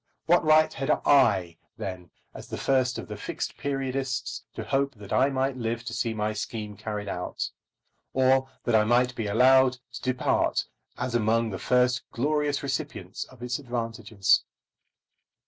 What 0.25 0.43
right 0.43 0.73
had 0.73 0.89
I, 1.05 1.57
then, 1.77 2.09
as 2.33 2.47
the 2.47 2.57
first 2.57 2.97
of 2.97 3.07
the 3.07 3.15
Fixed 3.17 3.55
Periodists, 3.55 4.41
to 4.55 4.63
hope 4.63 4.95
that 4.95 5.13
I 5.13 5.29
might 5.29 5.57
live 5.57 5.83
to 5.85 5.93
see 5.93 6.15
my 6.15 6.33
scheme 6.33 6.75
carried 6.75 7.07
out, 7.07 7.51
or 8.11 8.49
that 8.63 8.73
I 8.73 8.83
might 8.83 9.13
be 9.13 9.27
allowed 9.27 9.77
to 9.93 10.01
depart 10.01 10.65
as 10.97 11.13
among 11.13 11.51
the 11.51 11.59
first 11.59 12.01
glorious 12.09 12.63
recipients 12.63 13.25
of 13.25 13.43
its 13.43 13.59
advantages? 13.59 14.43